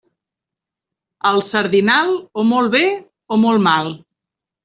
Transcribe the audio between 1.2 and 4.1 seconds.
El sardinal, o molt bé o molt mal.